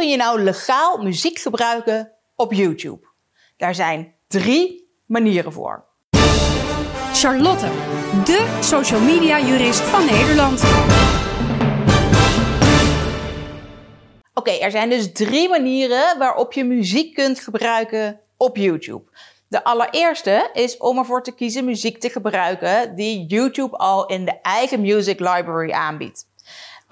kun 0.00 0.08
je 0.08 0.16
nou 0.16 0.42
legaal 0.42 1.02
muziek 1.02 1.38
gebruiken 1.38 2.12
op 2.36 2.52
YouTube? 2.52 3.06
Daar 3.56 3.74
zijn 3.74 4.14
drie 4.28 4.90
manieren 5.06 5.52
voor. 5.52 5.84
Charlotte, 7.12 7.66
de 8.24 8.58
social 8.60 9.00
media 9.00 9.40
jurist 9.40 9.80
van 9.80 10.04
Nederland. 10.04 10.62
Oké, 14.34 14.50
er 14.50 14.70
zijn 14.70 14.90
dus 14.90 15.12
drie 15.12 15.48
manieren 15.48 16.18
waarop 16.18 16.52
je 16.52 16.64
muziek 16.64 17.14
kunt 17.14 17.40
gebruiken 17.40 18.20
op 18.36 18.56
YouTube. 18.56 19.10
De 19.48 19.64
allereerste 19.64 20.50
is 20.52 20.76
om 20.76 20.98
ervoor 20.98 21.22
te 21.22 21.34
kiezen 21.34 21.64
muziek 21.64 22.00
te 22.00 22.10
gebruiken 22.10 22.94
die 22.94 23.26
YouTube 23.26 23.76
al 23.76 24.06
in 24.06 24.24
de 24.24 24.40
eigen 24.42 24.80
Music 24.80 25.18
Library 25.18 25.70
aanbiedt. 25.70 26.28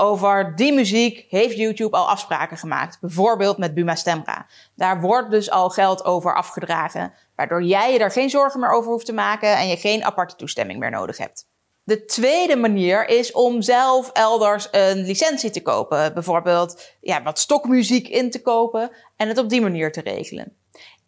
Over 0.00 0.56
die 0.56 0.72
muziek 0.72 1.26
heeft 1.28 1.56
YouTube 1.56 1.96
al 1.96 2.08
afspraken 2.08 2.56
gemaakt, 2.56 3.00
bijvoorbeeld 3.00 3.58
met 3.58 3.74
Buma 3.74 3.94
Stemra. 3.94 4.46
Daar 4.74 5.00
wordt 5.00 5.30
dus 5.30 5.50
al 5.50 5.70
geld 5.70 6.04
over 6.04 6.34
afgedragen, 6.34 7.12
waardoor 7.36 7.62
jij 7.62 7.92
je 7.92 7.98
er 7.98 8.10
geen 8.10 8.30
zorgen 8.30 8.60
meer 8.60 8.70
over 8.70 8.90
hoeft 8.90 9.06
te 9.06 9.12
maken 9.12 9.56
en 9.56 9.68
je 9.68 9.76
geen 9.76 10.04
aparte 10.04 10.36
toestemming 10.36 10.78
meer 10.78 10.90
nodig 10.90 11.16
hebt. 11.16 11.46
De 11.84 12.04
tweede 12.04 12.56
manier 12.56 13.08
is 13.08 13.32
om 13.32 13.62
zelf 13.62 14.10
elders 14.12 14.68
een 14.70 14.98
licentie 14.98 15.50
te 15.50 15.62
kopen. 15.62 16.14
Bijvoorbeeld 16.14 16.82
ja, 17.00 17.22
wat 17.22 17.38
stokmuziek 17.38 18.08
in 18.08 18.30
te 18.30 18.42
kopen 18.42 18.90
en 19.16 19.28
het 19.28 19.38
op 19.38 19.48
die 19.48 19.60
manier 19.60 19.92
te 19.92 20.00
regelen. 20.00 20.56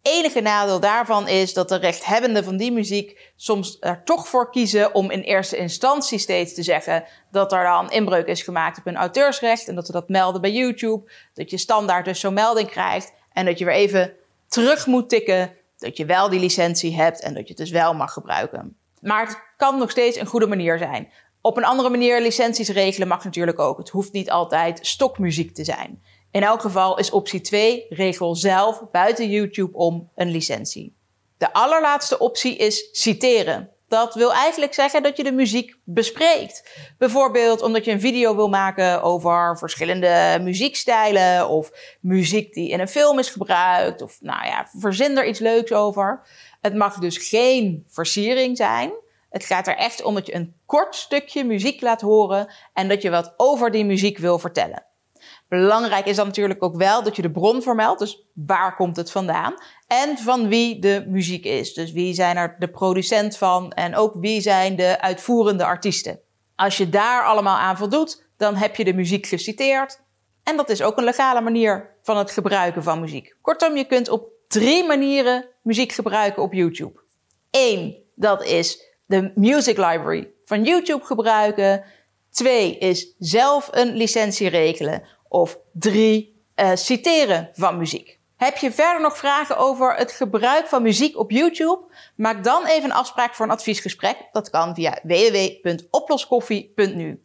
Enige 0.02 0.40
nadeel 0.40 0.80
daarvan 0.80 1.28
is 1.28 1.54
dat 1.54 1.68
de 1.68 1.76
rechthebbenden 1.76 2.44
van 2.44 2.56
die 2.56 2.72
muziek 2.72 3.32
soms 3.36 3.76
er 3.80 4.04
toch 4.04 4.28
voor 4.28 4.50
kiezen 4.50 4.94
om 4.94 5.10
in 5.10 5.20
eerste 5.20 5.56
instantie 5.56 6.18
steeds 6.18 6.54
te 6.54 6.62
zeggen 6.62 7.04
dat 7.30 7.52
er 7.52 7.64
dan 7.64 7.90
inbreuk 7.90 8.26
is 8.26 8.42
gemaakt 8.42 8.78
op 8.78 8.84
hun 8.84 8.96
auteursrecht 8.96 9.68
en 9.68 9.74
dat 9.74 9.86
ze 9.86 9.92
dat 9.92 10.08
melden 10.08 10.40
bij 10.40 10.52
YouTube. 10.52 11.10
Dat 11.34 11.50
je 11.50 11.58
standaard 11.58 12.04
dus 12.04 12.20
zo'n 12.20 12.34
melding 12.34 12.68
krijgt 12.68 13.12
en 13.32 13.44
dat 13.44 13.58
je 13.58 13.64
weer 13.64 13.74
even 13.74 14.12
terug 14.48 14.86
moet 14.86 15.08
tikken 15.08 15.52
dat 15.78 15.96
je 15.96 16.04
wel 16.04 16.28
die 16.28 16.40
licentie 16.40 16.94
hebt 16.94 17.20
en 17.20 17.34
dat 17.34 17.42
je 17.42 17.48
het 17.48 17.56
dus 17.56 17.70
wel 17.70 17.94
mag 17.94 18.12
gebruiken. 18.12 18.76
Maar 19.00 19.26
het 19.26 19.42
kan 19.56 19.78
nog 19.78 19.90
steeds 19.90 20.16
een 20.16 20.26
goede 20.26 20.46
manier 20.46 20.78
zijn. 20.78 21.08
Op 21.40 21.56
een 21.56 21.64
andere 21.64 21.90
manier 21.90 22.20
licenties 22.20 22.68
regelen 22.68 23.08
mag 23.08 23.24
natuurlijk 23.24 23.58
ook. 23.58 23.78
Het 23.78 23.88
hoeft 23.88 24.12
niet 24.12 24.30
altijd 24.30 24.78
stokmuziek 24.86 25.54
te 25.54 25.64
zijn. 25.64 26.02
In 26.30 26.42
elk 26.42 26.60
geval 26.60 26.98
is 26.98 27.10
optie 27.10 27.40
2 27.40 27.86
regel 27.88 28.34
zelf 28.34 28.82
buiten 28.92 29.30
YouTube 29.30 29.76
om 29.76 30.10
een 30.14 30.30
licentie. 30.30 30.96
De 31.38 31.52
allerlaatste 31.52 32.18
optie 32.18 32.56
is 32.56 32.88
citeren. 32.92 33.70
Dat 33.88 34.14
wil 34.14 34.32
eigenlijk 34.32 34.74
zeggen 34.74 35.02
dat 35.02 35.16
je 35.16 35.22
de 35.22 35.32
muziek 35.32 35.76
bespreekt. 35.84 36.80
Bijvoorbeeld 36.98 37.62
omdat 37.62 37.84
je 37.84 37.90
een 37.90 38.00
video 38.00 38.36
wil 38.36 38.48
maken 38.48 39.02
over 39.02 39.58
verschillende 39.58 40.38
muziekstijlen 40.40 41.48
of 41.48 41.70
muziek 42.00 42.54
die 42.54 42.68
in 42.68 42.80
een 42.80 42.88
film 42.88 43.18
is 43.18 43.28
gebruikt 43.28 44.02
of 44.02 44.18
nou 44.20 44.46
ja, 44.46 44.68
verzin 44.78 45.18
er 45.18 45.26
iets 45.26 45.38
leuks 45.38 45.72
over. 45.72 46.22
Het 46.60 46.74
mag 46.74 46.98
dus 46.98 47.28
geen 47.28 47.84
versiering 47.88 48.56
zijn. 48.56 48.92
Het 49.30 49.44
gaat 49.44 49.66
er 49.66 49.76
echt 49.76 50.02
om 50.02 50.14
dat 50.14 50.26
je 50.26 50.34
een 50.34 50.54
kort 50.66 50.94
stukje 50.94 51.44
muziek 51.44 51.80
laat 51.80 52.00
horen 52.00 52.52
en 52.74 52.88
dat 52.88 53.02
je 53.02 53.10
wat 53.10 53.34
over 53.36 53.70
die 53.70 53.84
muziek 53.84 54.18
wil 54.18 54.38
vertellen. 54.38 54.84
Belangrijk 55.48 56.06
is 56.06 56.16
dan 56.16 56.26
natuurlijk 56.26 56.62
ook 56.62 56.76
wel 56.76 57.02
dat 57.02 57.16
je 57.16 57.22
de 57.22 57.30
bron 57.30 57.62
vermeldt. 57.62 58.00
Dus 58.00 58.26
waar 58.34 58.76
komt 58.76 58.96
het 58.96 59.10
vandaan? 59.10 59.54
En 59.86 60.18
van 60.18 60.48
wie 60.48 60.78
de 60.78 61.04
muziek 61.08 61.44
is. 61.44 61.74
Dus 61.74 61.92
wie 61.92 62.14
zijn 62.14 62.36
er 62.36 62.56
de 62.58 62.68
producent 62.68 63.36
van 63.36 63.72
en 63.72 63.96
ook 63.96 64.14
wie 64.14 64.40
zijn 64.40 64.76
de 64.76 65.00
uitvoerende 65.00 65.64
artiesten. 65.64 66.20
Als 66.56 66.76
je 66.76 66.88
daar 66.88 67.24
allemaal 67.24 67.56
aan 67.56 67.76
voldoet, 67.76 68.28
dan 68.36 68.54
heb 68.54 68.76
je 68.76 68.84
de 68.84 68.94
muziek 68.94 69.26
geciteerd. 69.26 70.00
En 70.42 70.56
dat 70.56 70.68
is 70.68 70.82
ook 70.82 70.98
een 70.98 71.04
legale 71.04 71.40
manier 71.40 71.96
van 72.02 72.16
het 72.16 72.30
gebruiken 72.30 72.82
van 72.82 73.00
muziek. 73.00 73.36
Kortom, 73.40 73.76
je 73.76 73.84
kunt 73.84 74.08
op 74.08 74.28
drie 74.48 74.86
manieren 74.86 75.48
muziek 75.62 75.92
gebruiken 75.92 76.42
op 76.42 76.52
YouTube. 76.52 77.00
Eén, 77.50 77.96
dat 78.14 78.44
is 78.44 78.94
de 79.06 79.32
Music 79.34 79.76
Library 79.76 80.30
van 80.44 80.62
YouTube 80.62 81.04
gebruiken. 81.04 81.84
Twee 82.30 82.78
is 82.78 83.14
zelf 83.18 83.68
een 83.70 83.96
licentie 83.96 84.48
regelen. 84.48 85.02
Of 85.28 85.58
drie, 85.72 86.42
uh, 86.56 86.70
citeren 86.74 87.50
van 87.52 87.78
muziek. 87.78 88.18
Heb 88.36 88.56
je 88.56 88.72
verder 88.72 89.00
nog 89.00 89.18
vragen 89.18 89.56
over 89.56 89.94
het 89.94 90.12
gebruik 90.12 90.66
van 90.66 90.82
muziek 90.82 91.18
op 91.18 91.30
YouTube? 91.30 91.80
Maak 92.16 92.44
dan 92.44 92.66
even 92.66 92.84
een 92.84 92.96
afspraak 92.96 93.34
voor 93.34 93.46
een 93.46 93.52
adviesgesprek. 93.52 94.16
Dat 94.32 94.50
kan 94.50 94.74
via 94.74 94.98
www.oploskoffie.nu. 95.02 97.20